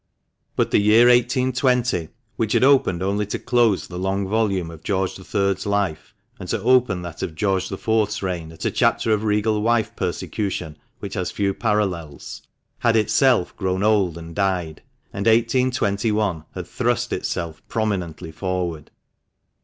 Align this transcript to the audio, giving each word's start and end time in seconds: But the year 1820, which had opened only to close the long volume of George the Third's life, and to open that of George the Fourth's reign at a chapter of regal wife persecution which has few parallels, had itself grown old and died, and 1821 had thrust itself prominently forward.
But 0.55 0.71
the 0.71 0.79
year 0.79 1.09
1820, 1.09 2.09
which 2.35 2.53
had 2.53 2.63
opened 2.63 3.03
only 3.03 3.27
to 3.27 3.37
close 3.37 3.85
the 3.87 3.99
long 3.99 4.27
volume 4.27 4.71
of 4.71 4.81
George 4.81 5.13
the 5.15 5.23
Third's 5.23 5.67
life, 5.67 6.15
and 6.39 6.49
to 6.49 6.59
open 6.59 7.03
that 7.03 7.21
of 7.21 7.35
George 7.35 7.69
the 7.69 7.77
Fourth's 7.77 8.23
reign 8.23 8.51
at 8.51 8.65
a 8.65 8.71
chapter 8.71 9.11
of 9.13 9.23
regal 9.23 9.61
wife 9.61 9.95
persecution 9.95 10.75
which 10.97 11.13
has 11.13 11.29
few 11.29 11.53
parallels, 11.53 12.41
had 12.79 12.95
itself 12.95 13.55
grown 13.55 13.83
old 13.83 14.17
and 14.17 14.33
died, 14.33 14.81
and 15.13 15.27
1821 15.27 16.45
had 16.55 16.65
thrust 16.65 17.13
itself 17.13 17.61
prominently 17.67 18.31
forward. 18.31 18.89